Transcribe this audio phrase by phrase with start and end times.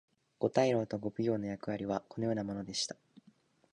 [0.39, 2.95] 五大老と五奉行の役割はこのようなものでした。